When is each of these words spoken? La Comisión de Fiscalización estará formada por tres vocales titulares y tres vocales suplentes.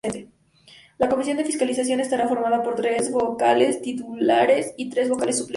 La 0.97 1.09
Comisión 1.09 1.37
de 1.37 1.45
Fiscalización 1.45 1.99
estará 1.99 2.27
formada 2.27 2.63
por 2.63 2.73
tres 2.73 3.11
vocales 3.11 3.83
titulares 3.83 4.73
y 4.75 4.89
tres 4.89 5.09
vocales 5.09 5.37
suplentes. 5.37 5.49